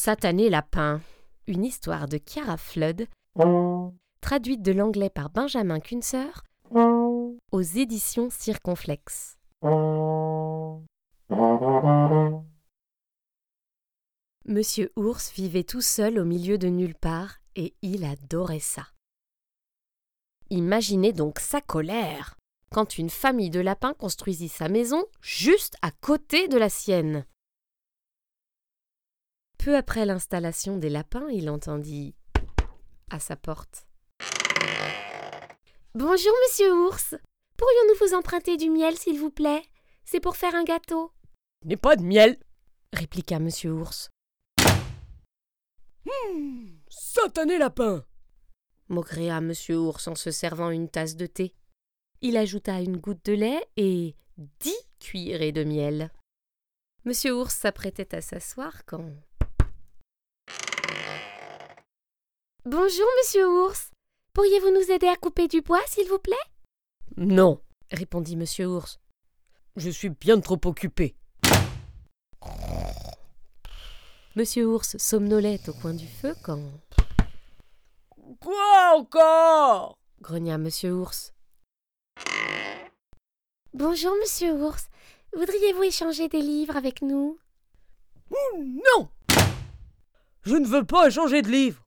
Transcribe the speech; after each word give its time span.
Satané 0.00 0.48
lapin, 0.48 1.00
une 1.48 1.64
histoire 1.64 2.06
de 2.06 2.20
Chiara 2.24 2.56
Flood, 2.56 3.08
traduite 4.20 4.62
de 4.62 4.70
l'anglais 4.70 5.10
par 5.10 5.28
Benjamin 5.28 5.80
Kunzer, 5.80 6.44
aux 6.70 7.62
éditions 7.62 8.30
Circonflexe. 8.30 9.38
Monsieur 14.46 14.92
Ours 14.94 15.32
vivait 15.32 15.64
tout 15.64 15.82
seul 15.82 16.20
au 16.20 16.24
milieu 16.24 16.58
de 16.58 16.68
nulle 16.68 16.94
part 16.94 17.38
et 17.56 17.74
il 17.82 18.04
adorait 18.04 18.60
ça. 18.60 18.86
Imaginez 20.48 21.12
donc 21.12 21.40
sa 21.40 21.60
colère 21.60 22.36
quand 22.70 22.98
une 22.98 23.10
famille 23.10 23.50
de 23.50 23.58
lapins 23.58 23.94
construisit 23.94 24.48
sa 24.48 24.68
maison 24.68 25.04
juste 25.20 25.74
à 25.82 25.90
côté 25.90 26.46
de 26.46 26.56
la 26.56 26.68
sienne. 26.68 27.26
Peu 29.58 29.76
après 29.76 30.06
l'installation 30.06 30.78
des 30.78 30.88
lapins, 30.88 31.28
il 31.30 31.50
entendit 31.50 32.14
à 33.10 33.20
sa 33.20 33.36
porte. 33.36 33.86
Bonjour, 35.94 36.32
monsieur 36.46 36.72
Ours. 36.72 37.14
Pourrions-nous 37.56 38.06
vous 38.06 38.14
emprunter 38.14 38.56
du 38.56 38.70
miel, 38.70 38.96
s'il 38.96 39.18
vous 39.18 39.30
plaît? 39.30 39.62
C'est 40.04 40.20
pour 40.20 40.36
faire 40.36 40.54
un 40.54 40.64
gâteau. 40.64 41.12
N'est 41.64 41.76
pas 41.76 41.96
de 41.96 42.02
miel, 42.02 42.38
répliqua 42.92 43.38
monsieur 43.40 43.72
Ours. 43.72 44.10
Hum, 46.06 46.78
satané 46.88 47.58
lapin 47.58 48.04
maugréa 48.88 49.40
monsieur 49.40 49.78
Ours 49.78 50.08
en 50.08 50.14
se 50.14 50.30
servant 50.30 50.70
une 50.70 50.88
tasse 50.88 51.16
de 51.16 51.26
thé. 51.26 51.54
Il 52.20 52.36
ajouta 52.36 52.80
une 52.80 52.96
goutte 52.96 53.24
de 53.26 53.34
lait 53.34 53.68
et 53.76 54.16
dix 54.36 54.88
cuillerées 54.98 55.52
de 55.52 55.64
miel. 55.64 56.10
Monsieur 57.04 57.34
Ours 57.34 57.54
s'apprêtait 57.54 58.14
à 58.14 58.20
s'asseoir 58.20 58.84
quand. 58.86 59.10
Bonjour, 62.70 63.06
monsieur 63.18 63.48
Ours. 63.48 63.92
Pourriez-vous 64.34 64.70
nous 64.70 64.92
aider 64.92 65.06
à 65.06 65.16
couper 65.16 65.48
du 65.48 65.62
bois, 65.62 65.80
s'il 65.86 66.06
vous 66.06 66.18
plaît? 66.18 66.36
Non, 67.16 67.62
répondit 67.90 68.36
monsieur 68.36 68.66
Ours. 68.66 69.00
Je 69.76 69.88
suis 69.88 70.10
bien 70.10 70.38
trop 70.38 70.60
occupé. 70.66 71.16
Monsieur 74.36 74.66
Ours 74.66 74.98
somnolait 74.98 75.66
au 75.66 75.72
coin 75.72 75.94
du 75.94 76.06
feu 76.06 76.34
quand. 76.44 76.60
Quoi 78.38 78.92
encore? 78.98 79.98
grogna 80.20 80.58
Monsieur 80.58 80.92
Ours. 80.92 81.32
Bonjour, 83.72 84.14
Monsieur 84.20 84.52
Ours. 84.52 84.90
Voudriez-vous 85.34 85.84
échanger 85.84 86.28
des 86.28 86.42
livres 86.42 86.76
avec 86.76 87.00
nous? 87.00 87.38
Non 88.52 89.08
Je 90.42 90.56
ne 90.56 90.66
veux 90.66 90.84
pas 90.84 91.06
échanger 91.08 91.40
de 91.40 91.48
livres. 91.48 91.82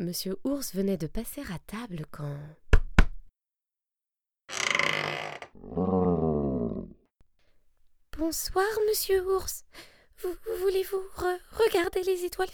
Monsieur 0.00 0.38
Ours 0.44 0.74
venait 0.74 0.96
de 0.96 1.08
passer 1.08 1.42
à 1.52 1.58
table 1.58 2.06
quand. 2.12 2.38
Bonsoir, 8.16 8.66
monsieur 8.86 9.26
Ours. 9.26 9.64
Voulez-vous 10.60 11.02
regarder 11.50 12.02
les 12.04 12.24
étoiles 12.24 12.48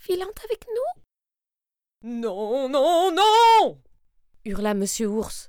filantes 0.00 0.44
avec 0.44 0.66
nous? 0.66 2.10
Non, 2.20 2.68
non, 2.68 3.10
non 3.10 3.80
hurla 4.44 4.74
monsieur 4.74 5.06
Ours. 5.06 5.48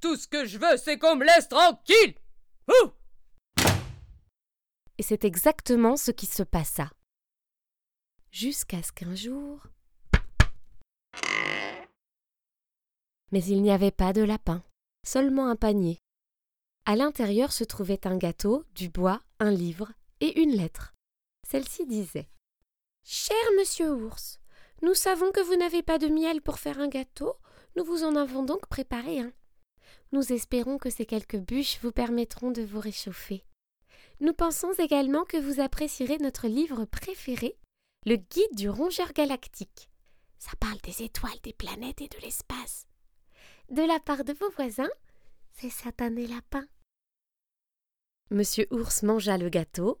Tout 0.00 0.16
ce 0.16 0.28
que 0.28 0.44
je 0.44 0.58
veux, 0.58 0.76
c'est 0.76 0.98
qu'on 0.98 1.16
me 1.16 1.24
laisse 1.24 1.48
tranquille 1.48 2.14
Et 4.98 5.02
c'est 5.02 5.24
exactement 5.24 5.96
ce 5.96 6.10
qui 6.10 6.26
se 6.26 6.42
passa. 6.42 6.90
Jusqu'à 8.30 8.82
ce 8.82 8.92
qu'un 8.92 9.14
jour. 9.14 9.66
Mais 13.32 13.44
il 13.44 13.62
n'y 13.62 13.70
avait 13.70 13.90
pas 13.90 14.12
de 14.12 14.22
lapin, 14.22 14.62
seulement 15.04 15.48
un 15.48 15.56
panier. 15.56 15.98
À 16.84 16.94
l'intérieur 16.94 17.52
se 17.52 17.64
trouvait 17.64 18.06
un 18.06 18.16
gâteau, 18.16 18.64
du 18.74 18.88
bois, 18.88 19.20
un 19.40 19.50
livre 19.50 19.92
et 20.20 20.40
une 20.40 20.52
lettre. 20.52 20.94
Celle-ci 21.48 21.86
disait 21.86 22.28
Cher 23.02 23.36
monsieur 23.58 23.92
Ours, 23.92 24.40
nous 24.82 24.94
savons 24.94 25.32
que 25.32 25.40
vous 25.40 25.56
n'avez 25.56 25.82
pas 25.82 25.98
de 25.98 26.08
miel 26.08 26.42
pour 26.42 26.58
faire 26.58 26.78
un 26.78 26.88
gâteau, 26.88 27.34
nous 27.76 27.84
vous 27.84 28.04
en 28.04 28.16
avons 28.16 28.42
donc 28.42 28.66
préparé 28.66 29.20
un. 29.20 29.32
Nous 30.12 30.32
espérons 30.32 30.78
que 30.78 30.90
ces 30.90 31.06
quelques 31.06 31.38
bûches 31.38 31.78
vous 31.82 31.92
permettront 31.92 32.50
de 32.50 32.62
vous 32.62 32.80
réchauffer. 32.80 33.44
Nous 34.20 34.32
pensons 34.32 34.72
également 34.78 35.24
que 35.24 35.36
vous 35.36 35.60
apprécierez 35.60 36.18
notre 36.18 36.46
livre 36.46 36.84
préféré, 36.84 37.58
le 38.06 38.16
Guide 38.16 38.54
du 38.54 38.70
rongeur 38.70 39.12
galactique. 39.12 39.90
Ça 40.38 40.52
parle 40.58 40.78
des 40.82 41.02
étoiles, 41.02 41.38
des 41.42 41.52
planètes 41.52 42.00
et 42.00 42.08
de 42.08 42.18
l'espace. 42.22 42.86
De 43.70 43.82
la 43.82 43.98
part 43.98 44.22
de 44.22 44.32
vos 44.32 44.48
voisins, 44.50 44.90
c'est 45.52 45.70
Satané 45.70 46.28
Lapin. 46.28 46.66
Monsieur 48.30 48.68
Ours 48.70 49.02
mangea 49.02 49.38
le 49.38 49.48
gâteau, 49.48 50.00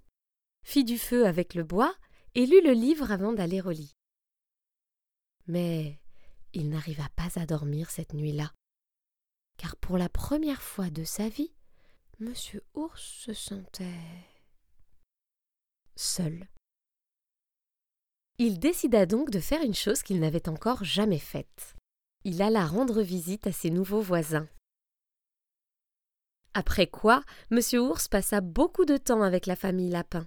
fit 0.62 0.84
du 0.84 0.98
feu 0.98 1.26
avec 1.26 1.54
le 1.54 1.64
bois 1.64 1.94
et 2.36 2.46
lut 2.46 2.62
le 2.62 2.72
livre 2.72 3.10
avant 3.10 3.32
d'aller 3.32 3.60
au 3.60 3.70
lit. 3.70 3.96
Mais 5.48 5.98
il 6.52 6.68
n'arriva 6.68 7.08
pas 7.16 7.40
à 7.40 7.46
dormir 7.46 7.90
cette 7.90 8.14
nuit-là, 8.14 8.52
car 9.56 9.76
pour 9.76 9.98
la 9.98 10.08
première 10.08 10.62
fois 10.62 10.90
de 10.90 11.02
sa 11.02 11.28
vie, 11.28 11.52
Monsieur 12.20 12.62
Ours 12.74 13.02
se 13.02 13.34
sentait 13.34 14.00
seul. 15.96 16.46
Il 18.38 18.60
décida 18.60 19.06
donc 19.06 19.30
de 19.30 19.40
faire 19.40 19.62
une 19.62 19.74
chose 19.74 20.02
qu'il 20.02 20.20
n'avait 20.20 20.48
encore 20.48 20.84
jamais 20.84 21.18
faite. 21.18 21.74
Il 22.28 22.42
alla 22.42 22.66
rendre 22.66 23.02
visite 23.02 23.46
à 23.46 23.52
ses 23.52 23.70
nouveaux 23.70 24.00
voisins. 24.00 24.48
Après 26.54 26.88
quoi, 26.88 27.22
Monsieur 27.52 27.80
Ours 27.80 28.08
passa 28.08 28.40
beaucoup 28.40 28.84
de 28.84 28.96
temps 28.96 29.22
avec 29.22 29.46
la 29.46 29.54
famille 29.54 29.90
Lapin. 29.90 30.26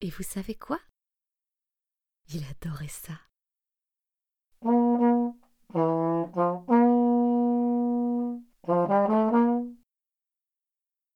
Et 0.00 0.08
vous 0.08 0.22
savez 0.22 0.54
quoi? 0.54 0.80
Il 2.32 2.46
adorait 2.46 2.88
ça. 2.88 3.12